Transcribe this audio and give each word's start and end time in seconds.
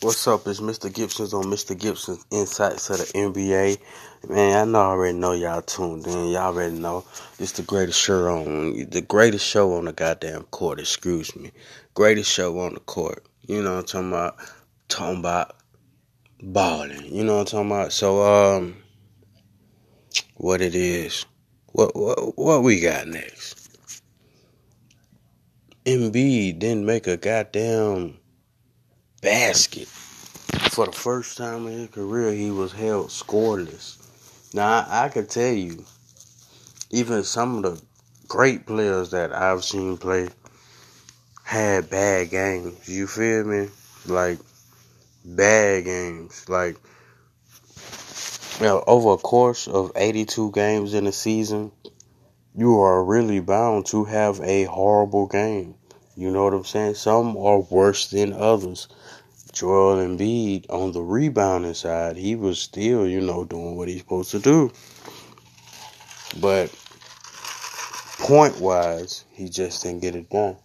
What's 0.00 0.28
up? 0.28 0.46
It's 0.46 0.60
Mr. 0.60 0.94
Gibson's 0.94 1.34
on 1.34 1.46
Mr. 1.46 1.76
Gibson's 1.76 2.24
Insights 2.30 2.88
of 2.88 2.98
the 2.98 3.04
NBA. 3.04 3.78
Man, 4.28 4.56
I 4.56 4.70
know 4.70 4.78
I 4.78 4.84
already 4.90 5.18
know 5.18 5.32
y'all 5.32 5.60
tuned 5.60 6.06
in. 6.06 6.28
Y'all 6.28 6.54
already 6.54 6.78
know 6.78 7.04
it's 7.40 7.50
the 7.52 7.62
greatest 7.62 8.00
show 8.00 8.28
on 8.28 8.90
the 8.90 9.00
greatest 9.00 9.44
show 9.44 9.74
on 9.74 9.86
the 9.86 9.92
goddamn 9.92 10.44
court. 10.44 10.78
Excuse 10.78 11.34
me, 11.34 11.50
greatest 11.94 12.30
show 12.30 12.60
on 12.60 12.74
the 12.74 12.80
court. 12.80 13.26
You 13.42 13.60
know 13.60 13.74
what 13.74 13.78
I'm 13.80 13.86
talking 13.86 14.08
about? 14.10 14.36
Talking 14.88 15.18
about 15.18 15.56
balling. 16.42 17.06
You 17.06 17.24
know 17.24 17.38
what 17.38 17.52
I'm 17.52 17.66
talking 17.66 17.70
about? 17.72 17.92
So 17.92 18.22
um, 18.22 18.76
what 20.36 20.60
it 20.60 20.76
is? 20.76 21.26
What 21.72 21.96
what 21.96 22.38
what 22.38 22.62
we 22.62 22.78
got 22.78 23.08
next? 23.08 23.80
Embiid 25.84 26.60
didn't 26.60 26.86
make 26.86 27.08
a 27.08 27.16
goddamn 27.16 28.17
basket. 29.20 29.88
For 30.70 30.86
the 30.86 30.92
first 30.92 31.36
time 31.36 31.66
in 31.66 31.78
his 31.78 31.90
career, 31.90 32.32
he 32.32 32.50
was 32.50 32.72
held 32.72 33.08
scoreless. 33.08 33.96
Now, 34.54 34.86
I, 34.88 35.04
I 35.04 35.08
can 35.08 35.26
tell 35.26 35.52
you, 35.52 35.84
even 36.90 37.24
some 37.24 37.56
of 37.56 37.62
the 37.62 37.82
great 38.28 38.66
players 38.66 39.10
that 39.10 39.32
I've 39.32 39.64
seen 39.64 39.96
play 39.96 40.28
had 41.44 41.90
bad 41.90 42.30
games. 42.30 42.88
You 42.88 43.06
feel 43.06 43.44
me? 43.44 43.68
Like, 44.06 44.38
bad 45.24 45.84
games. 45.84 46.48
Like, 46.48 46.76
you 48.60 48.66
know, 48.66 48.84
over 48.86 49.12
a 49.12 49.16
course 49.16 49.68
of 49.68 49.92
82 49.96 50.52
games 50.52 50.94
in 50.94 51.06
a 51.06 51.12
season, 51.12 51.72
you 52.54 52.80
are 52.80 53.04
really 53.04 53.40
bound 53.40 53.86
to 53.86 54.04
have 54.04 54.40
a 54.40 54.64
horrible 54.64 55.26
game. 55.26 55.74
You 56.16 56.32
know 56.32 56.44
what 56.44 56.54
I'm 56.54 56.64
saying? 56.64 56.94
Some 56.94 57.36
are 57.36 57.60
worse 57.60 58.10
than 58.10 58.32
others. 58.32 58.88
Joel 59.52 59.96
Embiid 59.96 60.66
on 60.70 60.92
the 60.92 61.02
rebounding 61.02 61.74
side, 61.74 62.16
he 62.16 62.36
was 62.36 62.60
still, 62.60 63.06
you 63.06 63.20
know, 63.20 63.44
doing 63.44 63.76
what 63.76 63.88
he's 63.88 64.00
supposed 64.00 64.30
to 64.32 64.38
do. 64.38 64.70
But 66.40 66.72
point 68.18 68.60
wise, 68.60 69.24
he 69.32 69.48
just 69.48 69.82
didn't 69.82 70.02
get 70.02 70.14
it 70.14 70.30
done. 70.30 70.56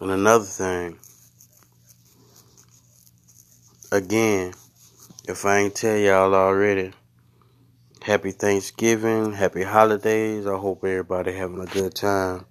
And 0.00 0.10
another 0.10 0.44
thing, 0.44 0.98
again, 3.90 4.52
if 5.26 5.44
I 5.44 5.58
ain't 5.58 5.74
tell 5.74 5.96
y'all 5.96 6.34
already, 6.34 6.92
Happy 8.06 8.30
Thanksgiving, 8.30 9.32
happy 9.32 9.64
holidays. 9.64 10.46
I 10.46 10.56
hope 10.56 10.84
everybody 10.84 11.32
having 11.32 11.60
a 11.60 11.66
good 11.66 11.92
time. 11.92 12.46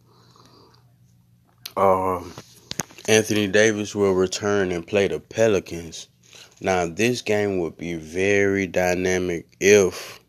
Um, 1.77 2.33
Anthony 3.07 3.47
Davis 3.47 3.95
will 3.95 4.11
return 4.11 4.73
and 4.73 4.85
play 4.85 5.07
the 5.07 5.21
Pelicans. 5.21 6.09
Now, 6.59 6.87
this 6.87 7.21
game 7.21 7.59
would 7.59 7.77
be 7.77 7.93
very 7.93 8.67
dynamic 8.67 9.47
if 9.61 10.19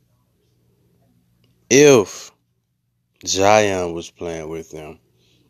if 1.70 2.30
Zion 3.26 3.94
was 3.94 4.08
playing 4.08 4.48
with 4.48 4.70
them. 4.70 5.00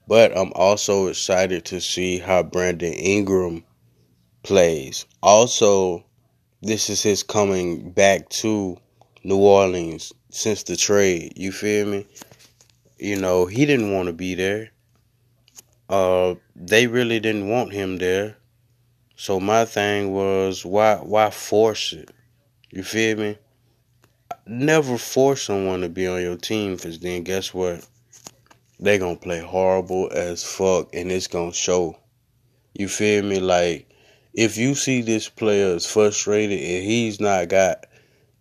But 0.09 0.35
I'm 0.35 0.55
also 0.55 1.09
excited 1.09 1.67
to 1.67 1.83
see 1.83 2.17
how 2.17 2.45
Brandon 2.45 2.95
Ingram 2.95 3.63
plays. 4.43 5.05
Also, 5.23 6.07
this 6.63 6.89
is 6.89 7.03
his 7.03 7.23
coming 7.23 7.91
back 7.91 8.31
to 8.31 8.79
New 9.27 9.39
Orleans 9.39 10.13
since 10.31 10.63
the 10.63 10.77
trade. 10.77 11.33
You 11.35 11.51
feel 11.51 11.85
me? 11.85 12.07
You 12.97 13.17
know, 13.17 13.47
he 13.47 13.67
didn't 13.67 13.93
want 13.93 14.07
to 14.07 14.13
be 14.13 14.37
there. 14.37 14.71
Uh, 15.89 16.37
they 16.55 16.87
really 16.87 17.19
didn't 17.19 17.49
want 17.49 17.73
him 17.73 17.97
there. 17.97 18.37
So 19.17 19.41
my 19.41 19.65
thing 19.65 20.13
was, 20.13 20.65
why 20.65 20.99
why 20.99 21.31
force 21.31 21.93
it? 21.93 22.13
You 22.71 22.85
feel 22.85 23.17
me? 23.17 23.37
Never 24.47 24.97
force 24.97 25.43
someone 25.43 25.81
to 25.81 25.89
be 25.89 26.07
on 26.07 26.23
your 26.23 26.37
team, 26.37 26.79
cause 26.79 27.01
then 27.01 27.25
guess 27.25 27.53
what? 27.53 27.85
They 28.79 28.97
gonna 28.97 29.17
play 29.17 29.41
horrible 29.41 30.09
as 30.15 30.45
fuck, 30.45 30.95
and 30.95 31.11
it's 31.11 31.27
gonna 31.27 31.53
show. 31.53 31.99
You 32.75 32.87
feel 32.87 33.25
me? 33.25 33.41
Like 33.41 33.91
if 34.35 34.57
you 34.57 34.77
see 34.77 35.03
this 35.03 35.29
player 35.29 35.75
is 35.75 35.85
frustrated 35.85 36.61
and 36.61 36.85
he's 36.85 37.21
not 37.21 37.49
got 37.49 37.87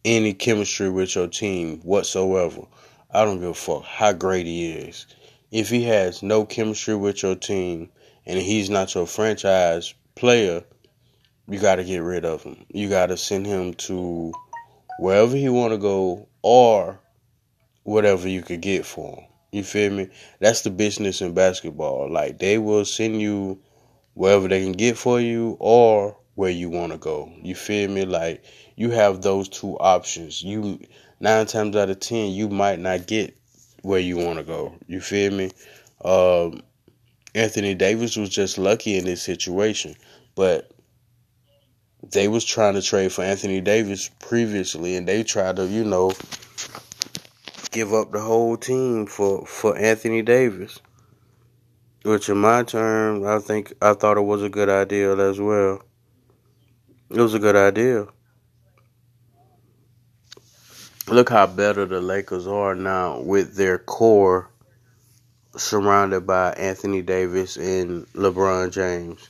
any 0.06 0.34
chemistry 0.34 0.88
with 0.88 1.16
your 1.16 1.28
team 1.28 1.80
whatsoever. 1.80 2.62
I 3.12 3.26
don't 3.26 3.40
give 3.40 3.50
a 3.50 3.54
fuck 3.56 3.84
how 3.84 4.14
great 4.14 4.46
he 4.46 4.72
is. 4.72 5.08
If 5.52 5.70
he 5.70 5.84
has 5.86 6.22
no 6.22 6.46
chemistry 6.46 6.96
with 6.96 7.24
your 7.24 7.36
team 7.36 7.90
and 8.26 8.40
he's 8.40 8.70
not 8.70 8.94
your 8.94 9.08
franchise 9.08 9.96
player, 10.14 10.64
you 11.48 11.60
got 11.60 11.78
to 11.78 11.84
get 11.84 12.00
rid 12.00 12.24
of 12.24 12.44
him. 12.44 12.66
You 12.70 12.88
got 12.88 13.08
to 13.08 13.18
send 13.18 13.48
him 13.48 13.74
to 13.74 14.32
wherever 15.00 15.36
he 15.36 15.50
want 15.50 15.74
to 15.74 15.80
go 15.80 16.28
or 16.44 17.00
whatever 17.84 18.30
you 18.30 18.44
could 18.44 18.62
get 18.62 18.86
for 18.86 19.16
him. 19.16 19.26
You 19.52 19.64
feel 19.64 19.92
me? 19.92 20.10
That's 20.40 20.62
the 20.62 20.70
business 20.70 21.22
in 21.22 21.34
basketball. 21.34 22.12
Like 22.12 22.38
they 22.38 22.60
will 22.60 22.86
send 22.86 23.20
you 23.20 23.60
wherever 24.14 24.48
they 24.48 24.62
can 24.62 24.74
get 24.74 24.98
for 24.98 25.20
you 25.20 25.58
or 25.60 26.16
where 26.36 26.52
you 26.52 26.70
want 26.70 26.92
to 26.92 26.98
go. 26.98 27.32
You 27.42 27.56
feel 27.56 27.90
me? 27.90 28.06
Like 28.06 28.44
you 28.76 28.92
have 28.92 29.22
those 29.22 29.50
two 29.50 29.78
options. 29.80 30.44
You 30.44 30.80
nine 31.20 31.46
times 31.48 31.76
out 31.76 31.90
of 31.90 32.00
ten, 32.00 32.32
you 32.32 32.50
might 32.50 32.80
not 32.80 33.08
get 33.08 33.36
where 33.82 34.00
you 34.00 34.18
want 34.18 34.38
to 34.38 34.44
go. 34.44 34.76
You 34.88 35.02
feel 35.02 35.32
me? 35.32 35.52
Um, 36.04 36.62
Anthony 37.34 37.74
Davis 37.74 38.16
was 38.16 38.30
just 38.30 38.58
lucky 38.58 38.98
in 38.98 39.06
this 39.06 39.22
situation, 39.22 39.96
but 40.36 40.72
they 42.12 42.28
was 42.28 42.46
trying 42.46 42.76
to 42.76 42.82
trade 42.82 43.12
for 43.12 43.24
Anthony 43.24 43.62
Davis 43.62 44.10
previously, 44.20 44.96
and 44.96 45.08
they 45.08 45.24
tried 45.24 45.56
to, 45.56 45.68
you 45.68 45.84
know, 45.84 46.12
give 47.72 47.94
up 47.94 48.12
the 48.12 48.22
whole 48.22 48.58
team 48.58 49.06
for 49.06 49.46
for 49.46 49.78
Anthony 49.78 50.22
Davis. 50.22 50.80
Which, 52.04 52.30
in 52.30 52.38
my 52.38 52.62
term, 52.62 53.26
I 53.26 53.40
think 53.40 53.74
I 53.82 53.94
thought 53.94 54.18
it 54.18 54.22
was 54.22 54.44
a 54.44 54.50
good 54.50 54.70
idea 54.70 55.18
as 55.18 55.40
well. 55.40 55.82
It 57.10 57.22
was 57.22 57.36
a 57.36 57.40
good 57.40 57.56
idea. 57.56 58.08
Look 61.08 61.30
how 61.30 61.46
better 61.46 61.86
the 61.86 62.02
Lakers 62.02 62.48
are 62.48 62.74
now 62.74 63.20
with 63.20 63.56
their 63.56 63.78
core 63.78 64.50
surrounded 65.56 66.26
by 66.26 66.52
Anthony 66.54 67.04
Davis 67.04 67.58
and 67.58 68.08
LeBron 68.14 68.72
James. 68.72 69.30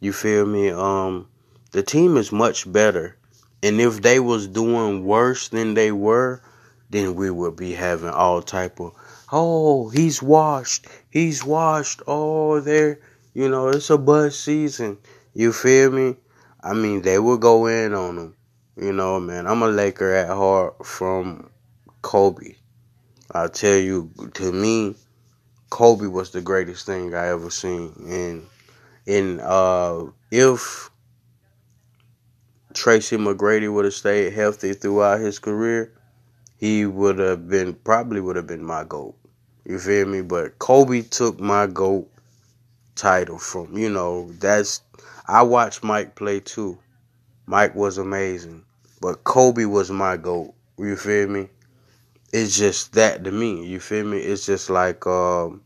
You 0.00 0.12
feel 0.12 0.44
me? 0.44 0.70
Um 0.70 1.28
the 1.72 1.82
team 1.82 2.18
is 2.18 2.30
much 2.30 2.70
better. 2.70 3.16
And 3.62 3.80
if 3.80 4.02
they 4.02 4.20
was 4.20 4.46
doing 4.46 5.04
worse 5.04 5.48
than 5.48 5.72
they 5.72 5.92
were, 5.92 6.42
then 6.90 7.14
we 7.14 7.30
would 7.30 7.56
be 7.56 7.72
having 7.72 8.10
all 8.10 8.42
type 8.42 8.78
of 8.80 8.92
oh, 9.32 9.88
he's 9.88 10.22
washed. 10.22 10.86
He's 11.10 11.42
washed. 11.42 12.02
Oh, 12.06 12.60
there, 12.60 13.00
you 13.32 13.48
know, 13.48 13.68
it's 13.68 13.88
a 13.88 13.96
buzz 13.96 14.38
season. 14.38 14.98
You 15.32 15.54
feel 15.54 15.90
me? 15.90 16.16
I 16.64 16.72
mean, 16.72 17.02
they 17.02 17.18
will 17.18 17.36
go 17.36 17.66
in 17.66 17.92
on 17.92 18.16
them. 18.16 18.36
You 18.76 18.92
know, 18.92 19.20
man, 19.20 19.46
I'm 19.46 19.62
a 19.62 19.68
Laker 19.68 20.14
at 20.14 20.28
heart 20.28 20.84
from 20.84 21.50
Kobe. 22.00 22.54
I 23.30 23.48
tell 23.48 23.76
you, 23.76 24.10
to 24.34 24.50
me, 24.50 24.96
Kobe 25.68 26.06
was 26.06 26.30
the 26.30 26.40
greatest 26.40 26.86
thing 26.86 27.14
I 27.14 27.28
ever 27.28 27.50
seen. 27.50 27.92
And 28.08 28.46
and 29.06 29.40
uh, 29.42 30.06
if 30.30 30.90
Tracy 32.72 33.18
McGrady 33.18 33.72
would 33.72 33.84
have 33.84 33.94
stayed 33.94 34.32
healthy 34.32 34.72
throughout 34.72 35.20
his 35.20 35.38
career, 35.38 35.92
he 36.56 36.86
would 36.86 37.18
have 37.18 37.46
been 37.48 37.74
probably 37.74 38.20
would 38.20 38.36
have 38.36 38.46
been 38.46 38.64
my 38.64 38.84
goat. 38.84 39.14
You 39.66 39.78
feel 39.78 40.06
me? 40.06 40.22
But 40.22 40.58
Kobe 40.58 41.02
took 41.02 41.38
my 41.38 41.66
goat 41.66 42.10
title 42.94 43.38
from 43.38 43.76
you 43.76 43.90
know 43.90 44.30
that's 44.40 44.82
I 45.26 45.42
watched 45.42 45.82
Mike 45.82 46.14
play 46.16 46.40
too. 46.40 46.78
Mike 47.46 47.74
was 47.74 47.98
amazing. 47.98 48.64
But 49.00 49.24
Kobe 49.24 49.64
was 49.64 49.90
my 49.90 50.16
GOAT. 50.16 50.54
You 50.78 50.96
feel 50.96 51.28
me? 51.28 51.48
It's 52.32 52.56
just 52.56 52.92
that 52.92 53.24
to 53.24 53.32
me. 53.32 53.66
You 53.66 53.80
feel 53.80 54.04
me? 54.04 54.18
It's 54.18 54.46
just 54.46 54.70
like 54.70 55.06
um, 55.06 55.62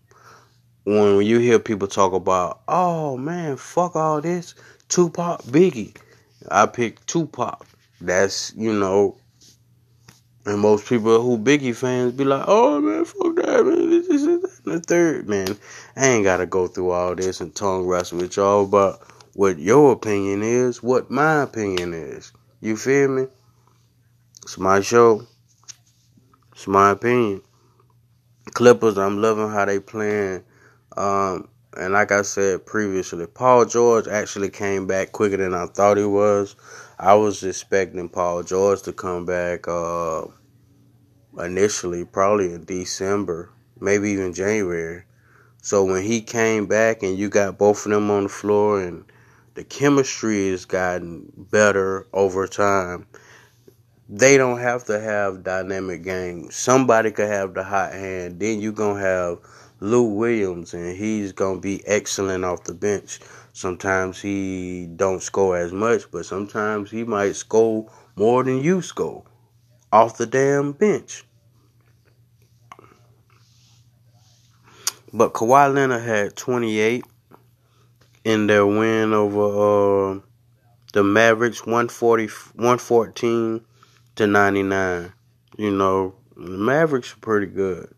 when 0.84 1.22
you 1.22 1.38
hear 1.38 1.58
people 1.58 1.88
talk 1.88 2.12
about, 2.12 2.60
oh 2.69 3.16
man, 3.16 3.56
fuck 3.56 3.96
all 3.96 4.20
this. 4.20 4.54
Tupac, 4.88 5.42
Biggie. 5.42 5.96
I 6.50 6.66
picked 6.66 7.06
Tupac. 7.06 7.66
That's, 8.00 8.54
you 8.54 8.72
know, 8.72 9.16
and 10.46 10.60
most 10.60 10.88
people 10.88 11.20
who 11.20 11.36
Biggie 11.36 11.75
fans 11.75 12.12
be 12.12 12.25
like, 12.25 12.44
oh 12.46 12.80
man, 12.80 13.04
fuck 13.04 13.36
that, 13.36 13.66
man. 13.66 13.90
This 13.90 14.08
the 14.68 14.80
third, 14.80 15.28
man. 15.28 15.58
I 15.96 16.06
ain't 16.08 16.24
gotta 16.24 16.46
go 16.46 16.68
through 16.68 16.90
all 16.90 17.14
this 17.14 17.40
and 17.40 17.54
tongue 17.54 17.86
wrestle 17.86 18.18
with 18.18 18.36
y'all 18.36 18.64
about 18.64 19.00
what 19.34 19.58
your 19.58 19.92
opinion 19.92 20.42
is, 20.42 20.82
what 20.82 21.10
my 21.10 21.42
opinion 21.42 21.94
is. 21.94 22.32
You 22.60 22.76
feel 22.76 23.08
me? 23.08 23.26
It's 24.42 24.58
my 24.58 24.80
show. 24.80 25.26
It's 26.52 26.68
my 26.68 26.90
opinion. 26.90 27.42
Clippers, 28.54 28.98
I'm 28.98 29.22
loving 29.22 29.50
how 29.50 29.64
they 29.66 29.80
playing 29.80 30.44
Um, 30.96 31.48
and 31.76 31.92
like 31.92 32.12
I 32.12 32.22
said 32.22 32.66
previously, 32.66 33.26
Paul 33.26 33.66
George 33.66 34.08
actually 34.08 34.50
came 34.50 34.86
back 34.86 35.12
quicker 35.12 35.36
than 35.36 35.54
I 35.54 35.66
thought 35.66 35.98
he 35.98 36.04
was. 36.04 36.56
I 36.98 37.14
was 37.14 37.44
expecting 37.44 38.08
Paul 38.08 38.42
George 38.42 38.82
to 38.82 38.92
come 38.92 39.26
back 39.26 39.68
uh, 39.68 40.24
initially, 41.38 42.04
probably 42.04 42.54
in 42.54 42.64
December, 42.64 43.50
maybe 43.80 44.10
even 44.10 44.32
January. 44.32 45.04
So 45.62 45.84
when 45.84 46.02
he 46.02 46.20
came 46.20 46.66
back 46.66 47.02
and 47.02 47.19
you 47.19 47.28
got 47.28 47.58
both 47.58 47.84
of 47.84 47.92
them 47.92 48.10
on 48.10 48.25
the 48.25 48.28
floor 48.28 48.80
and 48.80 49.04
the 49.54 49.64
chemistry 49.64 50.50
has 50.50 50.64
gotten 50.64 51.32
better 51.36 52.06
over 52.12 52.46
time, 52.46 53.06
they 54.08 54.38
don't 54.38 54.60
have 54.60 54.84
to 54.84 54.98
have 54.98 55.44
dynamic 55.44 56.02
games. 56.02 56.56
Somebody 56.56 57.10
could 57.10 57.28
have 57.28 57.54
the 57.54 57.62
hot 57.62 57.92
hand. 57.92 58.40
Then 58.40 58.60
you're 58.60 58.72
going 58.72 58.96
to 58.96 59.02
have 59.02 59.38
Lou 59.80 60.04
Williams, 60.04 60.75
and 60.75 60.96
he's 60.96 61.32
going 61.32 61.56
to 61.56 61.60
be 61.60 61.86
excellent 61.86 62.44
off 62.44 62.64
the 62.64 62.75
bench. 62.75 63.20
Sometimes 63.52 64.20
he 64.20 64.86
don't 64.96 65.22
score 65.22 65.56
as 65.56 65.72
much, 65.72 66.10
but 66.10 66.25
sometimes 66.25 66.90
he 66.90 67.04
might 67.04 67.36
score 67.36 67.90
more 68.16 68.42
than 68.42 68.62
you 68.62 68.80
score 68.80 69.25
off 69.92 70.16
the 70.16 70.26
damn 70.26 70.72
bench. 70.72 71.25
But 75.12 75.32
Kawhi 75.32 75.72
Leonard 75.75 76.02
had 76.02 76.37
28 76.37 77.05
in 78.25 78.46
their 78.46 78.66
win 78.66 79.14
over 79.14 80.16
uh, 80.16 80.20
the 80.93 81.02
Mavericks, 81.02 81.60
140, 81.60 82.26
114 82.26 83.64
to 84.16 84.26
99. 84.26 85.12
You 85.56 85.70
know, 85.70 86.14
the 86.37 86.43
Mavericks 86.43 87.14
are 87.14 87.20
pretty 87.20 87.46
good. 87.46 87.94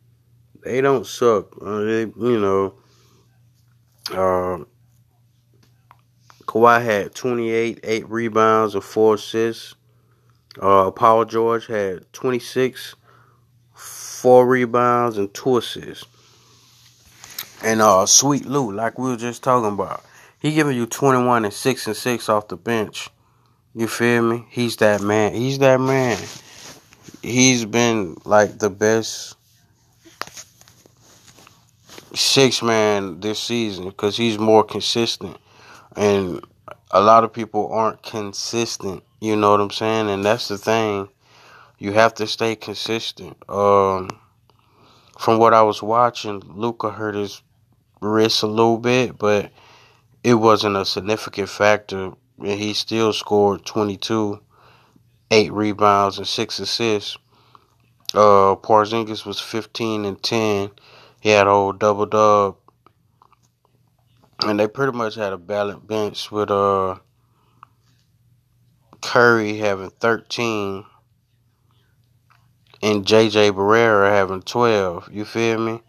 They 0.62 0.80
don't 0.80 1.06
suck. 1.06 1.52
Uh, 1.60 1.80
they, 1.80 2.00
you 2.02 2.40
know, 2.40 2.74
uh, 4.12 4.64
Kawhi 6.44 6.84
had 6.84 7.14
28, 7.14 7.80
8 7.82 8.08
rebounds, 8.08 8.74
and 8.74 8.84
4 8.84 9.14
assists. 9.14 9.74
Uh, 10.60 10.90
Paul 10.92 11.24
George 11.24 11.66
had 11.66 12.12
26, 12.12 12.94
4 13.74 14.46
rebounds, 14.46 15.18
and 15.18 15.32
2 15.34 15.56
assists. 15.56 16.06
And 17.62 17.82
uh, 17.82 18.06
Sweet 18.06 18.46
Lou, 18.46 18.72
like 18.72 18.98
we 18.98 19.10
were 19.10 19.16
just 19.16 19.42
talking 19.42 19.72
about, 19.72 20.02
he 20.38 20.54
giving 20.54 20.76
you 20.76 20.86
21 20.86 21.44
and 21.44 21.52
6 21.52 21.86
and 21.86 21.96
6 21.96 22.28
off 22.28 22.48
the 22.48 22.56
bench. 22.56 23.10
You 23.74 23.86
feel 23.86 24.22
me? 24.22 24.46
He's 24.48 24.76
that 24.76 25.02
man. 25.02 25.34
He's 25.34 25.58
that 25.58 25.80
man. 25.80 26.18
He's 27.22 27.64
been 27.64 28.16
like 28.24 28.58
the 28.58 28.70
best 28.70 29.36
six 32.14 32.62
man 32.62 33.20
this 33.20 33.38
season 33.40 33.84
because 33.84 34.16
he's 34.16 34.38
more 34.38 34.64
consistent. 34.64 35.36
And 35.94 36.44
a 36.90 37.00
lot 37.00 37.24
of 37.24 37.32
people 37.32 37.70
aren't 37.72 38.02
consistent. 38.02 39.04
You 39.20 39.36
know 39.36 39.50
what 39.50 39.60
I'm 39.60 39.70
saying? 39.70 40.08
And 40.08 40.24
that's 40.24 40.48
the 40.48 40.58
thing. 40.58 41.08
You 41.78 41.92
have 41.92 42.14
to 42.14 42.26
stay 42.26 42.56
consistent. 42.56 43.36
Um, 43.48 44.08
from 45.18 45.38
what 45.38 45.54
I 45.54 45.62
was 45.62 45.82
watching, 45.82 46.40
Luka 46.40 46.90
hurt 46.90 47.14
his 47.14 47.42
wrist 48.00 48.42
a 48.42 48.46
little 48.46 48.78
bit, 48.78 49.18
but 49.18 49.50
it 50.22 50.34
wasn't 50.34 50.76
a 50.76 50.84
significant 50.84 51.48
factor. 51.48 52.12
And 52.38 52.58
he 52.58 52.72
still 52.74 53.12
scored 53.12 53.64
22, 53.64 54.40
8 55.30 55.52
rebounds, 55.52 56.18
and 56.18 56.26
6 56.26 56.58
assists. 56.58 57.18
Uh, 58.12 58.56
Porzingis 58.56 59.24
was 59.24 59.40
15 59.40 60.04
and 60.04 60.22
10. 60.22 60.70
He 61.20 61.28
had 61.30 61.46
a 61.46 61.50
whole 61.50 61.72
double 61.72 62.06
dub. 62.06 62.56
And 64.44 64.58
they 64.58 64.66
pretty 64.66 64.96
much 64.96 65.16
had 65.16 65.34
a 65.34 65.38
balanced 65.38 65.86
bench 65.86 66.32
with 66.32 66.50
uh 66.50 66.96
Curry 69.02 69.58
having 69.58 69.90
13 69.90 70.84
and 72.82 73.04
JJ 73.04 73.52
Barea 73.52 74.10
having 74.10 74.42
12. 74.42 75.08
You 75.12 75.24
feel 75.24 75.58
me? 75.58 75.82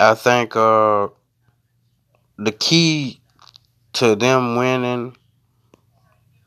I 0.00 0.14
think 0.14 0.54
uh 0.56 1.08
the 2.36 2.52
key 2.52 3.20
to 3.94 4.14
them 4.14 4.56
winning 4.56 5.16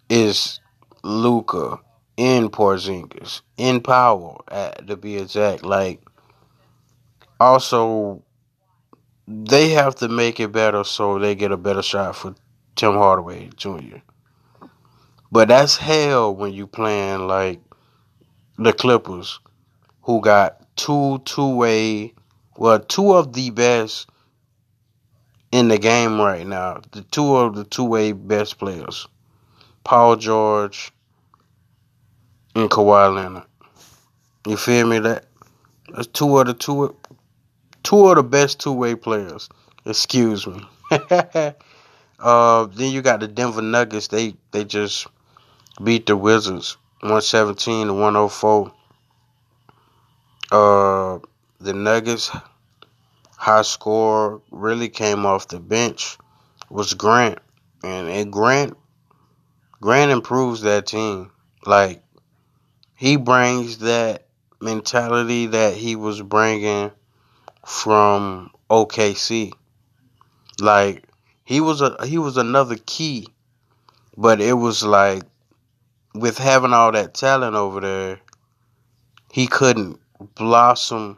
is 0.09 0.59
Luka 1.03 1.79
in 2.17 2.49
Porzingis 2.49 3.41
in 3.57 3.81
power 3.81 4.37
at, 4.47 4.87
to 4.87 4.95
be 4.95 5.17
exact. 5.17 5.63
Like 5.63 6.01
also 7.39 8.23
they 9.27 9.69
have 9.69 9.95
to 9.95 10.07
make 10.07 10.39
it 10.39 10.51
better 10.51 10.83
so 10.83 11.19
they 11.19 11.35
get 11.35 11.51
a 11.51 11.57
better 11.57 11.81
shot 11.81 12.15
for 12.15 12.35
Tim 12.75 12.93
Hardaway 12.93 13.49
Jr. 13.55 13.97
But 15.31 15.47
that's 15.47 15.77
hell 15.77 16.35
when 16.35 16.53
you 16.53 16.67
playing 16.67 17.27
like 17.27 17.61
the 18.57 18.73
Clippers, 18.73 19.39
who 20.03 20.21
got 20.21 20.75
two 20.75 21.21
two 21.25 21.55
way, 21.55 22.13
well, 22.57 22.79
two 22.79 23.13
of 23.13 23.33
the 23.33 23.49
best 23.49 24.07
in 25.51 25.67
the 25.67 25.77
game 25.77 26.19
right 26.19 26.45
now. 26.45 26.81
The 26.91 27.01
two 27.01 27.35
of 27.35 27.55
the 27.55 27.63
two 27.63 27.83
way 27.83 28.11
best 28.11 28.57
players, 28.57 29.07
Paul 29.83 30.15
George 30.15 30.91
and 32.55 32.69
Kawhi 32.69 33.15
Leonard. 33.15 33.43
You 34.47 34.57
feel 34.57 34.87
me? 34.87 34.99
That 34.99 35.25
that's 35.93 36.07
two 36.07 36.37
of 36.37 36.47
the 36.47 36.53
two 36.53 36.95
two 37.83 38.07
of 38.07 38.15
the 38.15 38.23
best 38.23 38.59
two 38.59 38.73
way 38.73 38.95
players. 38.95 39.49
Excuse 39.85 40.45
me. 40.45 40.63
uh, 42.19 42.65
then 42.65 42.91
you 42.91 43.01
got 43.01 43.19
the 43.19 43.27
Denver 43.27 43.61
Nuggets. 43.61 44.07
They 44.07 44.35
they 44.51 44.63
just 44.63 45.07
beat 45.83 46.05
the 46.05 46.17
Wizards 46.17 46.77
117 47.01 47.87
to 47.87 47.93
104. 47.93 48.71
Uh, 50.51 51.19
the 51.61 51.73
Nuggets 51.73 52.31
high 53.37 53.61
score 53.61 54.41
really 54.49 54.89
came 54.89 55.27
off 55.27 55.47
the 55.47 55.59
bench 55.59 56.17
was 56.71 56.95
Grant, 56.95 57.37
and, 57.83 58.07
and 58.07 58.33
Grant 58.33 58.75
Grant 59.79 60.11
improves 60.11 60.61
that 60.61 60.87
team. 60.87 61.31
Like 61.65 62.03
he 62.95 63.15
brings 63.15 63.79
that 63.79 64.25
mentality 64.59 65.47
that 65.47 65.75
he 65.75 65.95
was 65.95 66.21
bringing 66.21 66.91
from 67.65 68.51
OKC. 68.69 69.51
Like 70.59 71.07
he 71.43 71.61
was 71.61 71.81
a 71.81 71.95
he 72.07 72.17
was 72.17 72.37
another 72.37 72.77
key, 72.85 73.27
but 74.17 74.41
it 74.41 74.53
was 74.53 74.83
like 74.83 75.23
with 76.15 76.39
having 76.39 76.73
all 76.73 76.91
that 76.91 77.13
talent 77.13 77.55
over 77.55 77.81
there, 77.81 78.19
he 79.31 79.45
couldn't 79.45 79.99
blossom 80.35 81.17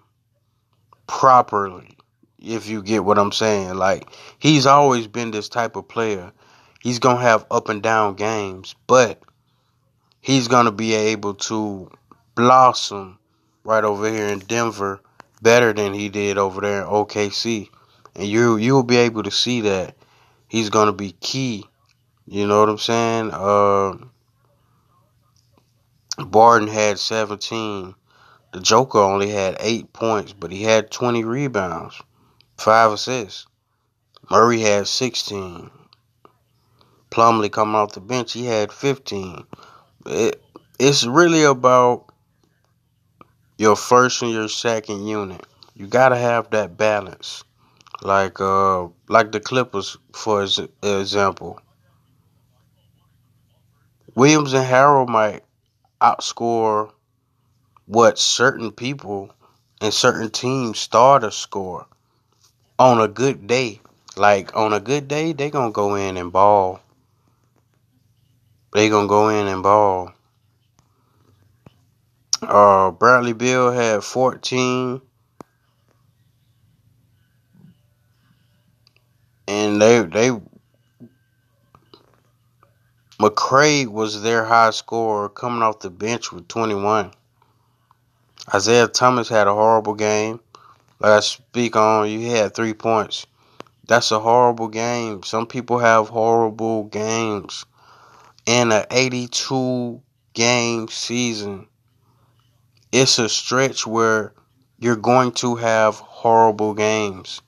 properly. 1.13 1.95
If 2.39 2.67
you 2.67 2.81
get 2.81 3.05
what 3.05 3.19
I'm 3.19 3.31
saying, 3.31 3.75
like 3.75 4.09
he's 4.39 4.65
always 4.65 5.05
been 5.07 5.29
this 5.29 5.47
type 5.47 5.75
of 5.75 5.87
player. 5.87 6.33
He's 6.81 6.97
gonna 6.99 7.21
have 7.21 7.45
up 7.51 7.69
and 7.69 7.83
down 7.83 8.15
games, 8.15 8.75
but 8.87 9.21
he's 10.19 10.47
gonna 10.47 10.71
be 10.71 10.95
able 10.95 11.35
to 11.35 11.89
blossom 12.33 13.19
right 13.63 13.83
over 13.83 14.09
here 14.09 14.27
in 14.27 14.39
Denver 14.39 15.01
better 15.41 15.71
than 15.71 15.93
he 15.93 16.09
did 16.09 16.39
over 16.39 16.61
there 16.61 16.81
in 16.81 16.87
OKC. 16.87 17.69
And 18.15 18.27
you 18.27 18.57
you'll 18.57 18.83
be 18.83 18.97
able 18.97 19.23
to 19.23 19.31
see 19.31 19.61
that 19.61 19.95
he's 20.47 20.71
gonna 20.71 20.93
be 20.93 21.11
key. 21.11 21.63
You 22.25 22.47
know 22.47 22.59
what 22.59 22.69
I'm 22.69 22.77
saying? 22.79 23.29
Uh, 23.31 23.97
Barton 26.25 26.67
had 26.67 26.97
17. 26.97 27.93
The 28.53 28.59
Joker 28.59 28.99
only 28.99 29.31
had 29.31 29.57
eight 29.59 29.93
points, 29.93 30.31
but 30.31 30.51
he 30.51 30.61
had 30.61 30.91
20 30.91 31.23
rebounds, 31.23 31.99
five 32.55 32.91
assists. 32.91 33.47
Murray 34.29 34.61
had 34.61 34.87
16. 34.87 35.71
Plumlee 37.09 37.51
coming 37.51 37.73
off 37.73 37.93
the 37.93 37.99
bench, 37.99 38.33
he 38.33 38.45
had 38.45 38.71
15. 38.71 39.43
It, 40.05 40.43
it's 40.77 41.03
really 41.03 41.43
about 41.43 42.13
your 43.57 43.75
first 43.75 44.21
and 44.21 44.31
your 44.31 44.47
second 44.47 45.07
unit. 45.07 45.43
You 45.75 45.87
gotta 45.87 46.17
have 46.17 46.51
that 46.51 46.77
balance, 46.77 47.43
like 48.03 48.39
uh, 48.39 48.87
like 49.09 49.31
the 49.31 49.39
Clippers, 49.39 49.97
for 50.13 50.43
example. 50.83 51.59
Williams 54.13 54.53
and 54.53 54.65
Harrell 54.65 55.07
might 55.07 55.41
outscore 55.99 56.91
what 57.85 58.17
certain 58.17 58.71
people 58.71 59.33
and 59.81 59.93
certain 59.93 60.29
teams 60.29 60.79
start 60.79 61.23
a 61.23 61.31
score 61.31 61.85
on 62.79 63.01
a 63.01 63.07
good 63.07 63.47
day. 63.47 63.81
Like 64.15 64.55
on 64.55 64.73
a 64.73 64.79
good 64.79 65.07
day, 65.07 65.33
they 65.33 65.49
gonna 65.49 65.71
go 65.71 65.95
in 65.95 66.17
and 66.17 66.31
ball. 66.31 66.81
They 68.73 68.89
gonna 68.89 69.07
go 69.07 69.29
in 69.29 69.47
and 69.47 69.63
ball. 69.63 70.13
Uh, 72.41 72.91
Bradley 72.91 73.33
Beal 73.33 73.71
had 73.71 74.03
14. 74.03 75.01
And 79.47 79.81
they 79.81 80.01
they 80.03 80.31
McCray 83.19 83.87
was 83.87 84.21
their 84.21 84.43
high 84.43 84.71
scorer 84.71 85.29
coming 85.29 85.61
off 85.61 85.79
the 85.79 85.89
bench 85.89 86.31
with 86.31 86.47
21. 86.47 87.11
Isaiah 88.51 88.87
Thomas 88.87 89.29
had 89.29 89.47
a 89.47 89.53
horrible 89.53 89.93
game. 89.93 90.39
Like 90.99 91.11
I 91.11 91.19
speak 91.21 91.75
on, 91.75 92.09
you 92.09 92.31
had 92.31 92.53
three 92.53 92.73
points. 92.73 93.25
That's 93.87 94.11
a 94.11 94.19
horrible 94.19 94.69
game. 94.69 95.23
Some 95.23 95.47
people 95.47 95.79
have 95.79 96.09
horrible 96.09 96.85
games. 96.85 97.65
In 98.45 98.71
an 98.71 98.85
82 98.91 100.01
game 100.33 100.87
season, 100.89 101.67
it's 102.91 103.19
a 103.19 103.29
stretch 103.29 103.87
where 103.87 104.33
you're 104.77 104.95
going 104.97 105.31
to 105.33 105.55
have 105.55 105.95
horrible 105.95 106.73
games. 106.73 107.41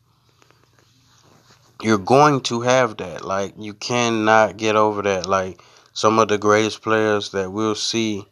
You're 1.82 1.98
going 1.98 2.42
to 2.42 2.62
have 2.62 2.98
that. 2.98 3.26
Like, 3.26 3.54
you 3.58 3.74
cannot 3.74 4.56
get 4.56 4.78
over 4.78 5.02
that. 5.02 5.26
Like, 5.26 5.62
some 5.94 6.20
of 6.20 6.30
the 6.30 6.38
greatest 6.38 6.82
players 6.82 7.32
that 7.32 7.52
we'll 7.52 7.76
see 7.76 8.26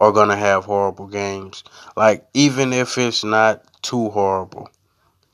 are 0.00 0.12
to 0.28 0.36
have 0.36 0.64
horrible 0.64 1.06
games. 1.06 1.64
Like, 1.96 2.26
even 2.34 2.72
if 2.72 2.98
it's 2.98 3.24
not 3.24 3.64
too 3.82 4.10
horrible. 4.10 4.68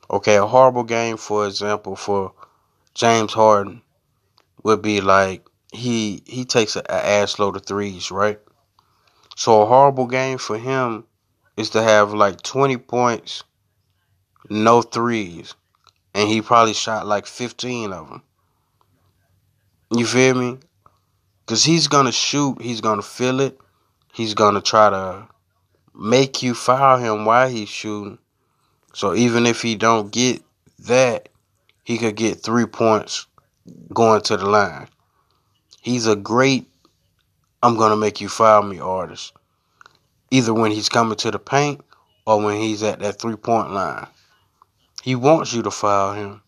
Okay, 0.09 0.35
a 0.35 0.45
horrible 0.45 0.83
game, 0.83 1.17
for 1.17 1.47
example, 1.47 1.95
for 1.95 2.33
James 2.93 3.33
Harden 3.33 3.81
would 4.63 4.81
be 4.81 5.01
like 5.01 5.45
he 5.71 6.21
he 6.25 6.43
takes 6.45 6.75
an 6.75 6.83
ass 6.89 7.39
load 7.39 7.55
of 7.55 7.65
threes, 7.65 8.11
right? 8.11 8.39
So 9.35 9.61
a 9.61 9.65
horrible 9.65 10.07
game 10.07 10.37
for 10.37 10.57
him 10.57 11.05
is 11.55 11.69
to 11.71 11.81
have 11.81 12.13
like 12.13 12.41
20 12.41 12.77
points, 12.77 13.43
no 14.49 14.81
threes, 14.81 15.55
and 16.13 16.27
he 16.27 16.41
probably 16.41 16.73
shot 16.73 17.07
like 17.07 17.25
15 17.25 17.93
of 17.93 18.09
them. 18.09 18.21
You 19.89 20.05
feel 20.05 20.35
me? 20.35 20.59
Cuz 21.45 21.63
he's 21.63 21.87
to 22.05 22.11
shoot, 22.11 22.61
he's 22.61 22.81
to 22.97 23.07
feel 23.07 23.39
it. 23.39 23.59
He's 24.13 24.33
to 24.55 24.61
try 24.61 24.89
to 24.89 25.27
make 25.93 26.43
you 26.43 26.53
foul 26.53 26.97
him 26.97 27.25
while 27.25 27.49
he's 27.49 27.69
shooting. 27.69 28.17
So 28.93 29.15
even 29.15 29.45
if 29.45 29.61
he 29.61 29.75
don't 29.75 30.11
get 30.11 30.41
that, 30.79 31.29
he 31.83 31.97
could 31.97 32.15
get 32.15 32.43
3 32.43 32.65
points 32.65 33.27
going 33.93 34.21
to 34.23 34.37
the 34.37 34.49
line. 34.49 34.87
He's 35.81 36.07
a 36.07 36.15
great 36.15 36.67
I'm 37.63 37.77
to 37.91 37.95
make 37.95 38.21
you 38.21 38.27
foul 38.27 38.63
me 38.63 38.79
artist. 38.79 39.33
Either 40.31 40.53
when 40.53 40.71
he's 40.71 40.89
coming 40.89 41.17
to 41.17 41.29
the 41.29 41.37
paint 41.37 41.81
or 42.25 42.41
when 42.41 42.59
he's 42.59 42.81
at 42.81 42.99
that 42.99 43.19
three 43.19 43.35
point 43.35 43.71
line. 43.71 44.07
He 45.03 45.15
wants 45.15 45.53
you 45.53 45.61
to 45.63 45.71
foul 45.71 46.13
him. 46.13 46.41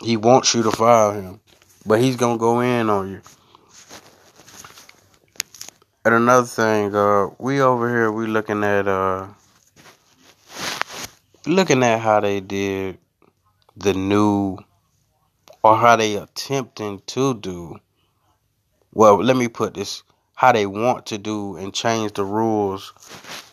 He 0.00 0.16
wants 0.16 0.54
you 0.54 0.62
to 0.62 0.70
foul 0.70 1.12
him. 1.12 1.40
But 1.86 2.00
he's 2.00 2.16
to 2.38 2.40
go 2.40 2.60
in 2.60 2.88
on 2.88 3.10
you. 3.10 3.20
And 6.04 6.14
another 6.14 6.46
thing, 6.46 6.94
uh, 6.94 7.28
we 7.38 7.60
over 7.60 7.88
here, 7.88 8.12
we 8.12 8.26
looking 8.26 8.64
at, 8.64 8.88
uh, 8.88 9.28
looking 11.46 11.82
at 11.82 12.00
how 12.00 12.20
they 12.20 12.40
did 12.40 12.98
the 13.76 13.94
new, 13.94 14.58
or 15.62 15.76
how 15.76 15.96
they 15.96 16.16
attempting 16.16 17.02
to 17.06 17.34
do 17.34 17.76
well, 18.94 19.16
let 19.16 19.36
me 19.36 19.48
put 19.48 19.74
this 19.74 20.04
how 20.36 20.52
they 20.52 20.66
want 20.66 21.06
to 21.06 21.18
do 21.18 21.56
and 21.56 21.74
change 21.74 22.12
the 22.12 22.24
rules 22.24 22.92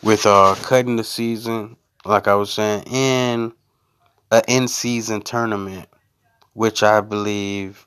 with 0.02 0.24
uh 0.24 0.54
cutting 0.62 0.96
the 0.96 1.04
season, 1.04 1.76
like 2.04 2.28
I 2.28 2.34
was 2.36 2.52
saying, 2.52 2.84
in 2.84 3.52
an 4.30 4.42
in 4.46 4.68
season 4.68 5.20
tournament, 5.22 5.88
which 6.54 6.84
I 6.84 7.00
believe 7.00 7.86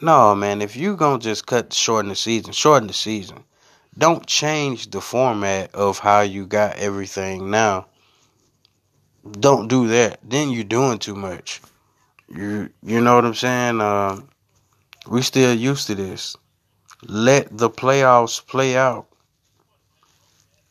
no 0.00 0.34
man, 0.34 0.60
if 0.60 0.74
you 0.76 0.96
gonna 0.96 1.20
just 1.20 1.46
cut 1.46 1.72
shorten 1.72 2.08
the 2.08 2.16
season, 2.16 2.52
shorten 2.52 2.88
the 2.88 2.94
season. 2.94 3.44
Don't 3.96 4.26
change 4.26 4.90
the 4.90 5.00
format 5.00 5.74
of 5.74 5.98
how 5.98 6.22
you 6.22 6.46
got 6.46 6.76
everything 6.76 7.50
now. 7.50 7.86
Don't 9.30 9.68
do 9.68 9.88
that. 9.88 10.20
Then 10.22 10.50
you're 10.50 10.64
doing 10.64 10.98
too 10.98 11.14
much. 11.14 11.60
You 12.28 12.70
you 12.82 13.00
know 13.00 13.16
what 13.16 13.24
I'm 13.24 13.34
saying? 13.34 13.80
Uh, 13.80 14.20
we 15.06 15.22
still 15.22 15.54
used 15.54 15.86
to 15.88 15.94
this 15.94 16.36
let 17.06 17.56
the 17.56 17.68
playoffs 17.68 18.44
play 18.46 18.76
out. 18.76 19.06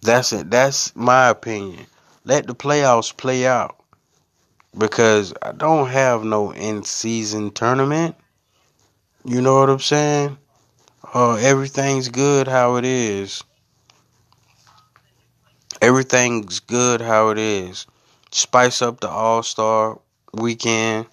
That's 0.01 0.33
it. 0.33 0.49
That's 0.49 0.95
my 0.95 1.29
opinion. 1.29 1.85
Let 2.23 2.47
the 2.47 2.55
playoffs 2.55 3.15
play 3.15 3.45
out. 3.45 3.77
Because 4.77 5.33
I 5.41 5.51
don't 5.51 5.89
have 5.89 6.23
no 6.23 6.51
in 6.53 6.83
season 6.83 7.51
tournament. 7.51 8.15
You 9.25 9.41
know 9.41 9.59
what 9.59 9.69
I'm 9.69 9.79
saying? 9.79 10.37
Uh, 11.03 11.35
everything's 11.35 12.09
good 12.09 12.47
how 12.47 12.75
it 12.75 12.85
is. 12.85 13.43
Everything's 15.81 16.59
good 16.59 17.01
how 17.01 17.29
it 17.29 17.37
is. 17.37 17.87
Spice 18.31 18.81
up 18.81 18.99
the 18.99 19.09
All 19.09 19.43
Star 19.43 19.99
weekend. 20.33 21.07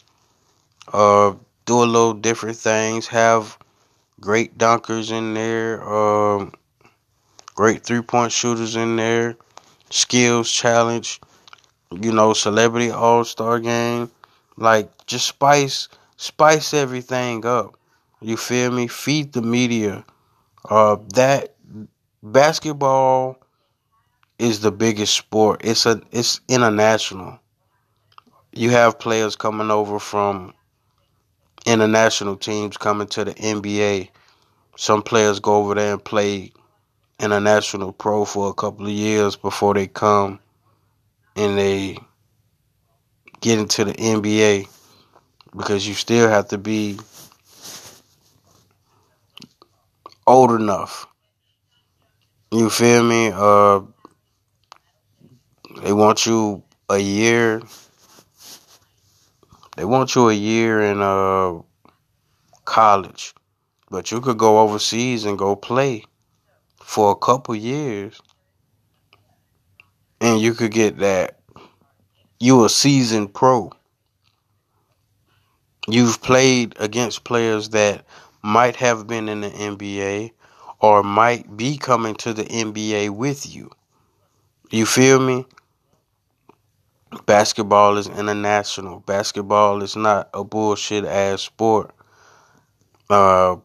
Uh, 0.92 1.34
do 1.64 1.82
a 1.82 1.84
little 1.84 2.14
different 2.14 2.56
things. 2.56 3.06
Have 3.08 3.58
great 4.20 4.58
dunkers 4.58 5.10
in 5.10 5.34
there, 5.34 5.82
um, 5.88 6.52
great 7.54 7.84
three 7.84 8.02
point 8.02 8.32
shooters 8.32 8.76
in 8.76 8.96
there, 8.96 9.36
skills 9.90 10.50
challenge, 10.50 11.20
you 11.92 12.12
know, 12.12 12.32
celebrity 12.32 12.90
all 12.90 13.24
star 13.24 13.60
game. 13.60 14.10
Like 14.56 15.06
just 15.06 15.26
spice 15.26 15.88
spice 16.16 16.74
everything 16.74 17.46
up. 17.46 17.77
You 18.20 18.36
feel 18.36 18.70
me? 18.72 18.88
Feed 18.88 19.32
the 19.32 19.42
media. 19.42 20.04
Uh 20.68 20.96
that 21.14 21.54
basketball 22.22 23.38
is 24.38 24.60
the 24.60 24.72
biggest 24.72 25.16
sport. 25.16 25.60
It's 25.64 25.86
a 25.86 26.00
it's 26.10 26.40
international. 26.48 27.38
You 28.52 28.70
have 28.70 28.98
players 28.98 29.36
coming 29.36 29.70
over 29.70 29.98
from 29.98 30.54
international 31.66 32.36
teams 32.36 32.76
coming 32.76 33.06
to 33.08 33.24
the 33.24 33.34
NBA. 33.34 34.08
Some 34.76 35.02
players 35.02 35.38
go 35.40 35.56
over 35.56 35.74
there 35.74 35.92
and 35.94 36.04
play 36.04 36.52
international 37.20 37.92
pro 37.92 38.24
for 38.24 38.48
a 38.48 38.54
couple 38.54 38.86
of 38.86 38.92
years 38.92 39.36
before 39.36 39.74
they 39.74 39.86
come 39.86 40.38
and 41.36 41.58
they 41.58 41.98
get 43.40 43.58
into 43.58 43.84
the 43.84 43.92
NBA 43.92 44.68
because 45.56 45.86
you 45.86 45.94
still 45.94 46.28
have 46.28 46.48
to 46.48 46.58
be 46.58 46.98
old 50.28 50.52
enough. 50.52 51.06
You 52.52 52.70
feel 52.70 53.02
me? 53.02 53.30
Uh, 53.34 53.80
they 55.82 55.92
want 55.92 56.26
you 56.26 56.62
a 56.88 56.98
year 56.98 57.62
they 59.78 59.84
want 59.84 60.16
you 60.16 60.28
a 60.28 60.34
year 60.34 60.82
in 60.82 61.00
uh, 61.00 61.62
college, 62.64 63.32
but 63.88 64.10
you 64.10 64.20
could 64.20 64.36
go 64.36 64.58
overseas 64.58 65.24
and 65.24 65.38
go 65.38 65.54
play 65.54 66.02
for 66.82 67.12
a 67.12 67.14
couple 67.14 67.54
years, 67.54 68.20
and 70.20 70.40
you 70.40 70.54
could 70.54 70.72
get 70.72 70.98
that. 70.98 71.38
You 72.40 72.64
a 72.64 72.68
seasoned 72.68 73.32
pro. 73.32 73.70
You've 75.86 76.20
played 76.22 76.74
against 76.80 77.22
players 77.22 77.68
that 77.68 78.04
might 78.42 78.76
have 78.76 79.06
been 79.06 79.28
in 79.28 79.40
the 79.40 79.50
NBA 79.50 80.32
or 80.80 81.02
might 81.02 81.56
be 81.56 81.76
coming 81.76 82.14
to 82.16 82.32
the 82.32 82.44
NBA 82.44 83.10
with 83.10 83.52
you. 83.52 83.70
You 84.70 84.86
feel 84.86 85.18
me? 85.20 85.46
Basketball 87.26 87.96
is 87.96 88.06
international. 88.06 89.00
Basketball 89.00 89.82
is 89.82 89.96
not 89.96 90.28
a 90.34 90.44
bullshit 90.44 91.04
ass 91.04 91.42
sport. 91.42 91.90
Uh, 93.08 93.56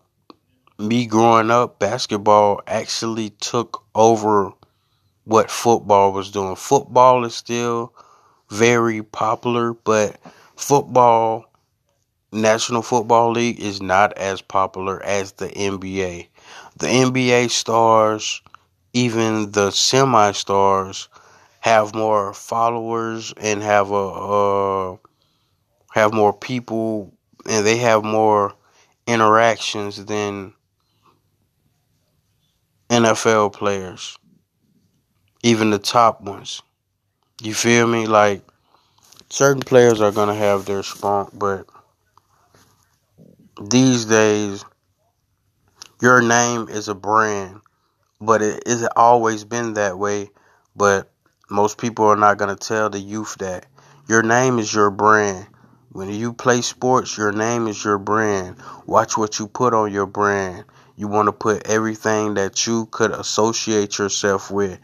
me 0.79 1.05
growing 1.05 1.51
up, 1.51 1.77
basketball 1.79 2.61
actually 2.67 3.31
took 3.41 3.83
over 3.93 4.51
what 5.25 5.51
football 5.51 6.11
was 6.13 6.31
doing. 6.31 6.55
Football 6.55 7.25
is 7.25 7.35
still 7.35 7.93
very 8.49 9.03
popular, 9.03 9.73
but 9.73 10.19
football, 10.55 11.45
National 12.33 12.81
Football 12.81 13.31
League, 13.31 13.59
is 13.59 13.81
not 13.81 14.17
as 14.17 14.41
popular 14.41 15.01
as 15.03 15.33
the 15.33 15.47
NBA. 15.49 16.27
The 16.77 16.87
NBA 16.87 17.49
stars, 17.49 18.41
even 18.93 19.51
the 19.51 19.71
semi 19.71 20.31
stars, 20.31 21.09
have 21.59 21.95
more 21.95 22.33
followers 22.33 23.33
and 23.37 23.61
have 23.61 23.91
a 23.91 23.95
uh, 23.95 24.97
have 25.91 26.13
more 26.13 26.33
people 26.33 27.13
and 27.45 27.65
they 27.65 27.77
have 27.77 28.03
more 28.03 28.53
interactions 29.07 30.03
than 30.05 30.53
NFL 32.89 33.53
players, 33.53 34.17
even 35.41 35.69
the 35.69 35.79
top 35.79 36.21
ones. 36.21 36.61
You 37.41 37.53
feel 37.53 37.87
me? 37.87 38.07
Like 38.07 38.41
certain 39.29 39.61
players 39.61 40.01
are 40.01 40.11
gonna 40.11 40.35
have 40.35 40.65
their 40.65 40.83
spunk, 40.83 41.29
but 41.33 41.65
these 43.61 44.05
days, 44.05 44.65
your 46.01 46.21
name 46.21 46.67
is 46.69 46.87
a 46.87 46.95
brand, 46.95 47.61
but 48.19 48.41
it 48.41 48.63
isn't 48.65 48.93
always 48.95 49.43
been 49.43 49.75
that 49.75 49.97
way. 49.97 50.29
But 50.75 51.11
most 51.49 51.77
people 51.77 52.05
are 52.05 52.15
not 52.15 52.37
going 52.37 52.55
to 52.55 52.67
tell 52.67 52.89
the 52.89 52.99
youth 52.99 53.37
that 53.39 53.65
your 54.07 54.23
name 54.23 54.59
is 54.59 54.73
your 54.73 54.89
brand. 54.89 55.47
When 55.91 56.09
you 56.09 56.33
play 56.33 56.61
sports, 56.61 57.17
your 57.17 57.31
name 57.31 57.67
is 57.67 57.83
your 57.83 57.99
brand. 57.99 58.57
Watch 58.87 59.15
what 59.15 59.37
you 59.37 59.47
put 59.47 59.73
on 59.75 59.93
your 59.93 60.07
brand. 60.07 60.65
You 60.95 61.07
want 61.07 61.27
to 61.27 61.31
put 61.31 61.67
everything 61.67 62.33
that 62.33 62.65
you 62.65 62.87
could 62.87 63.11
associate 63.11 63.99
yourself 63.99 64.49
with. 64.49 64.79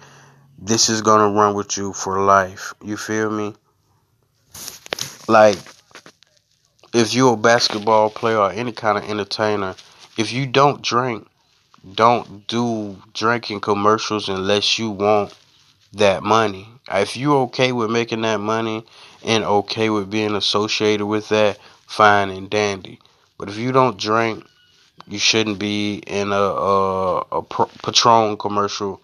This 0.59 0.89
is 0.89 1.01
going 1.01 1.21
to 1.21 1.39
run 1.39 1.55
with 1.55 1.77
you 1.77 1.93
for 1.93 2.21
life. 2.21 2.73
You 2.83 2.97
feel 2.97 3.31
me? 3.31 3.55
Like, 5.27 5.57
if 6.93 7.13
you're 7.13 7.33
a 7.33 7.37
basketball 7.37 8.09
player 8.09 8.37
or 8.37 8.51
any 8.51 8.71
kind 8.71 8.97
of 8.97 9.09
entertainer, 9.09 9.75
if 10.17 10.31
you 10.31 10.45
don't 10.45 10.81
drink, 10.81 11.27
don't 11.95 12.47
do 12.47 12.97
drinking 13.13 13.61
commercials 13.61 14.27
unless 14.29 14.79
you 14.79 14.89
want 14.89 15.37
that 15.93 16.23
money. 16.23 16.67
If 16.91 17.15
you're 17.15 17.43
okay 17.43 17.71
with 17.71 17.91
making 17.91 18.21
that 18.21 18.39
money 18.39 18.85
and 19.23 19.43
okay 19.43 19.89
with 19.89 20.09
being 20.09 20.35
associated 20.35 21.05
with 21.05 21.29
that, 21.29 21.59
fine 21.87 22.29
and 22.29 22.49
dandy. 22.49 22.99
But 23.37 23.49
if 23.49 23.57
you 23.57 23.71
don't 23.71 23.97
drink, 23.97 24.45
you 25.07 25.19
shouldn't 25.19 25.59
be 25.59 26.03
in 26.07 26.31
a, 26.31 26.35
a, 26.35 27.17
a 27.31 27.41
Patron 27.43 28.37
commercial 28.37 29.01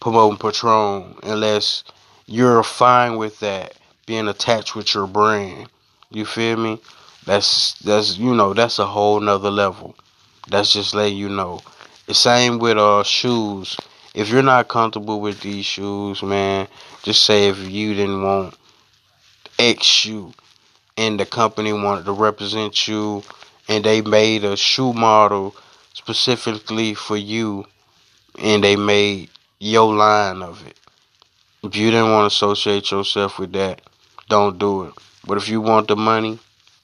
promoting 0.00 0.38
Patron 0.38 1.16
unless 1.22 1.82
you're 2.26 2.62
fine 2.62 3.16
with 3.16 3.40
that 3.40 3.74
being 4.06 4.28
attached 4.28 4.74
with 4.76 4.94
your 4.94 5.06
brand. 5.06 5.68
You 6.10 6.24
feel 6.26 6.56
me? 6.56 6.80
That's 7.26 7.74
that's 7.78 8.18
you 8.18 8.34
know 8.34 8.52
that's 8.52 8.78
a 8.78 8.86
whole 8.86 9.20
nother 9.20 9.50
level. 9.50 9.96
That's 10.48 10.72
just 10.72 10.94
letting 10.94 11.16
you 11.16 11.28
know. 11.28 11.60
The 12.06 12.14
same 12.14 12.58
with 12.58 12.76
uh 12.76 13.02
shoes. 13.02 13.76
If 14.14 14.28
you're 14.28 14.42
not 14.42 14.68
comfortable 14.68 15.20
with 15.20 15.40
these 15.40 15.64
shoes, 15.64 16.22
man, 16.22 16.68
just 17.02 17.24
say 17.24 17.48
if 17.48 17.58
you 17.58 17.94
didn't 17.94 18.22
want 18.22 18.56
X 19.58 19.86
shoe 19.86 20.32
and 20.96 21.18
the 21.18 21.26
company 21.26 21.72
wanted 21.72 22.04
to 22.04 22.12
represent 22.12 22.86
you 22.86 23.22
and 23.68 23.84
they 23.84 24.02
made 24.02 24.44
a 24.44 24.56
shoe 24.56 24.92
model 24.92 25.56
specifically 25.94 26.94
for 26.94 27.16
you 27.16 27.64
and 28.38 28.62
they 28.62 28.76
made 28.76 29.30
your 29.58 29.94
line 29.94 30.42
of 30.42 30.66
it. 30.66 30.78
If 31.62 31.74
you 31.74 31.90
didn't 31.90 32.12
want 32.12 32.30
to 32.30 32.34
associate 32.34 32.90
yourself 32.90 33.38
with 33.38 33.52
that, 33.52 33.80
don't 34.28 34.58
do 34.58 34.84
it. 34.84 34.94
But 35.26 35.38
if 35.38 35.48
you 35.48 35.60
want 35.60 35.88
the 35.88 35.96
money, 35.96 36.38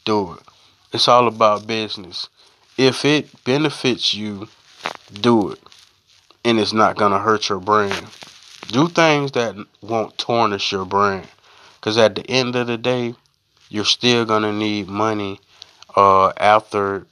do 0.05 0.35
it. 0.35 0.41
It's 0.93 1.09
all 1.09 1.29
about 1.29 1.67
business. 1.67 2.29
If 2.77 3.05
it 3.05 3.45
benefits 3.45 4.15
you, 4.15 4.49
do 5.13 5.51
it. 5.51 5.61
And 6.45 6.59
it's 6.59 6.73
not 6.73 6.97
going 6.97 7.13
to 7.13 7.19
hurt 7.19 7.49
your 7.49 7.61
brand. 7.61 8.07
Do 8.69 8.89
things 8.89 9.33
that 9.33 9.55
won't 9.83 10.17
tarnish 10.17 10.73
your 10.73 10.85
brand. 10.85 11.29
Because 11.75 11.99
at 11.99 12.15
the 12.15 12.29
end 12.31 12.57
of 12.57 12.67
the 12.67 12.79
day, 12.79 13.15
you're 13.69 13.85
still 13.85 14.25
going 14.25 14.43
to 14.43 14.53
need 14.53 14.89
money 14.89 15.41
uh, 15.97 16.33
after 16.37 17.07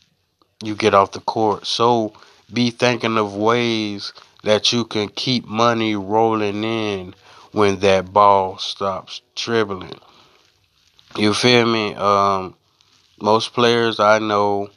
you 0.62 0.74
get 0.74 0.94
off 0.94 1.12
the 1.12 1.20
court. 1.20 1.66
So 1.66 2.12
be 2.52 2.70
thinking 2.70 3.18
of 3.18 3.34
ways 3.34 4.12
that 4.44 4.72
you 4.72 4.84
can 4.84 5.08
keep 5.08 5.46
money 5.46 5.94
rolling 5.94 6.64
in 6.64 7.14
when 7.52 7.80
that 7.80 8.12
ball 8.12 8.58
stops 8.58 9.20
dribbling. 9.34 9.98
You 11.16 11.34
feel 11.34 11.66
me? 11.66 11.94
Um, 11.94 12.54
most 13.20 13.52
players 13.52 14.00
I 14.00 14.18
know 14.18 14.70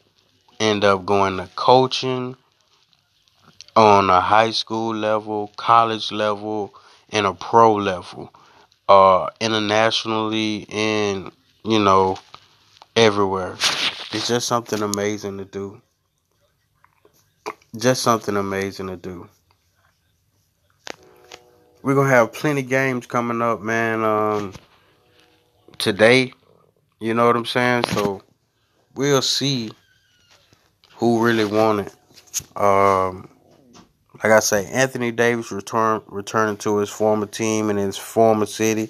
end 0.59 0.83
up 0.83 1.05
going 1.05 1.37
to 1.37 1.49
coaching 1.55 2.35
on 3.75 4.09
a 4.09 4.21
high 4.21 4.51
school 4.51 4.93
level, 4.93 5.51
college 5.57 6.11
level, 6.11 6.73
and 7.09 7.25
a 7.25 7.33
pro 7.33 7.75
level, 7.75 8.33
uh, 8.89 9.29
internationally, 9.39 10.67
and 10.71 11.31
you 11.63 11.79
know, 11.79 12.17
everywhere. 12.95 13.53
It's 14.13 14.27
just 14.27 14.47
something 14.47 14.81
amazing 14.81 15.37
to 15.37 15.45
do. 15.45 15.81
Just 17.77 18.03
something 18.03 18.35
amazing 18.35 18.87
to 18.87 18.97
do. 18.97 19.29
We're 21.81 21.95
gonna 21.95 22.09
have 22.09 22.33
plenty 22.33 22.61
games 22.61 23.05
coming 23.07 23.41
up, 23.41 23.61
man. 23.61 24.03
Um, 24.03 24.53
today, 25.77 26.33
you 26.99 27.13
know 27.13 27.25
what 27.25 27.35
I'm 27.35 27.45
saying? 27.45 27.85
So 27.85 28.21
we'll 28.95 29.21
see 29.21 29.71
who 30.95 31.23
really 31.23 31.45
won 31.45 31.79
it. 31.79 31.95
Um, 32.55 33.29
like 34.23 34.31
I 34.31 34.39
say, 34.39 34.67
Anthony 34.67 35.11
Davis 35.11 35.51
return 35.51 36.01
returning 36.07 36.57
to 36.57 36.77
his 36.77 36.89
former 36.89 37.25
team 37.25 37.69
and 37.69 37.79
his 37.79 37.97
former 37.97 38.45
city, 38.45 38.89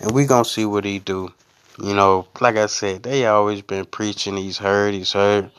and 0.00 0.10
we 0.10 0.26
gonna 0.26 0.44
see 0.44 0.64
what 0.64 0.84
he 0.84 0.98
do. 0.98 1.32
You 1.78 1.94
know, 1.94 2.26
like 2.40 2.56
I 2.56 2.66
said, 2.66 3.02
they 3.02 3.26
always 3.26 3.62
been 3.62 3.84
preaching 3.84 4.36
he's 4.36 4.58
hurt, 4.58 4.94
he's 4.94 5.12
hurt. 5.12 5.50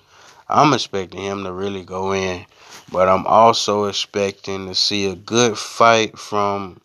I'm 0.47 0.73
expecting 0.73 1.21
him 1.21 1.43
to 1.43 1.51
really 1.51 1.83
go 1.83 2.13
in, 2.13 2.45
but 2.91 3.07
I'm 3.07 3.25
also 3.25 3.85
expecting 3.85 4.67
to 4.67 4.75
see 4.75 5.07
a 5.07 5.15
good 5.15 5.57
fight 5.57 6.17
from 6.19 6.79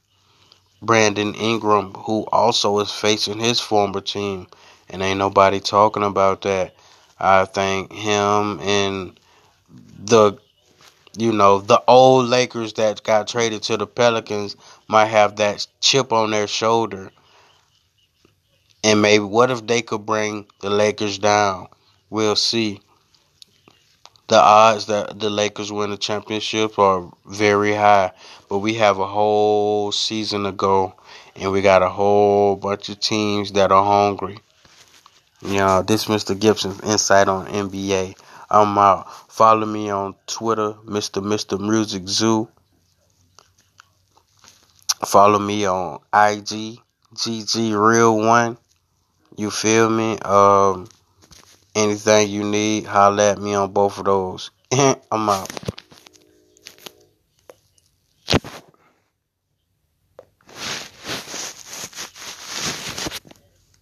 Brandon 0.82 1.34
Ingram, 1.34 1.92
who 1.94 2.26
also 2.32 2.78
is 2.78 2.90
facing 2.90 3.38
his 3.38 3.60
former 3.60 4.00
team, 4.00 4.46
and 4.88 5.02
ain't 5.02 5.18
nobody 5.18 5.60
talking 5.60 6.02
about 6.02 6.42
that. 6.42 6.74
I 7.20 7.44
think 7.44 7.92
him 7.92 8.60
and 8.60 9.20
the 10.02 10.38
you 11.16 11.32
know, 11.32 11.58
the 11.58 11.82
old 11.88 12.26
Lakers 12.26 12.72
that 12.74 13.02
got 13.02 13.28
traded 13.28 13.62
to 13.64 13.76
the 13.76 13.86
Pelicans 13.86 14.56
might 14.88 15.06
have 15.06 15.36
that 15.36 15.66
chip 15.80 16.12
on 16.12 16.30
their 16.30 16.46
shoulder. 16.46 17.10
And 18.82 19.02
maybe 19.02 19.24
what 19.24 19.50
if 19.50 19.66
they 19.66 19.82
could 19.82 20.06
bring 20.06 20.46
the 20.60 20.70
Lakers 20.70 21.18
down? 21.18 21.68
We'll 22.08 22.36
see. 22.36 22.80
The 24.28 24.40
odds 24.40 24.86
that 24.86 25.18
the 25.18 25.28
Lakers 25.28 25.72
win 25.72 25.90
the 25.90 25.96
championship 25.96 26.78
are 26.78 27.10
very 27.26 27.74
high, 27.74 28.12
but 28.48 28.58
we 28.60 28.74
have 28.74 29.00
a 29.00 29.06
whole 29.06 29.90
season 29.90 30.44
to 30.44 30.52
go, 30.52 30.94
and 31.34 31.50
we 31.50 31.60
got 31.60 31.82
a 31.82 31.88
whole 31.88 32.54
bunch 32.54 32.88
of 32.88 33.00
teams 33.00 33.52
that 33.52 33.72
are 33.72 33.84
hungry. 33.84 34.38
Know, 35.42 35.82
this 35.82 36.04
Mr. 36.04 36.38
Gibson's 36.38 36.80
insight 36.82 37.28
on 37.28 37.46
NBA. 37.46 38.14
I'm 38.50 38.76
out. 38.76 39.10
Follow 39.30 39.66
me 39.66 39.90
on 39.90 40.14
Twitter, 40.26 40.72
Mr. 40.84 41.22
Mr. 41.22 41.58
Music 41.58 42.06
Zoo. 42.06 42.48
Follow 45.06 45.38
me 45.38 45.64
on 45.64 46.00
IG, 46.12 46.78
GG 47.14 47.72
Real 47.72 48.18
One. 48.18 48.58
You 49.36 49.50
feel 49.50 49.88
me? 49.88 50.18
Um, 50.18 50.88
anything 51.74 52.28
you 52.28 52.44
need, 52.44 52.84
holla 52.84 53.32
at 53.32 53.38
me 53.38 53.54
on 53.54 53.72
both 53.72 53.98
of 53.98 54.04
those. 54.04 54.50
I'm 54.72 55.28
out. 55.28 55.50